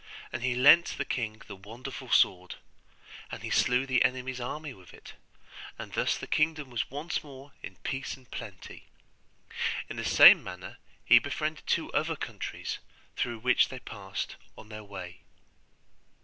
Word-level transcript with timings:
And 0.33 0.41
he 0.41 0.55
lent 0.55 0.97
the 0.97 1.05
king 1.05 1.43
the 1.45 1.55
wonderful 1.55 2.09
sword, 2.09 2.55
and 3.31 3.43
he 3.43 3.51
slew 3.51 3.85
the 3.85 4.03
enemy's 4.03 4.41
army 4.41 4.73
with 4.73 4.95
it; 4.95 5.13
and 5.77 5.93
thus 5.93 6.17
the 6.17 6.25
kingdom 6.25 6.71
was 6.71 6.89
once 6.89 7.23
more 7.23 7.51
in 7.61 7.75
peace 7.83 8.17
and 8.17 8.31
plenty. 8.31 8.85
In 9.89 9.97
the 9.97 10.03
same 10.03 10.43
manner 10.43 10.79
he 11.05 11.19
befriended 11.19 11.67
two 11.67 11.93
other 11.93 12.15
countries 12.15 12.79
through 13.15 13.41
which 13.41 13.69
they 13.69 13.77
passed 13.77 14.37
on 14.57 14.69
their 14.69 14.83
way. 14.83 15.19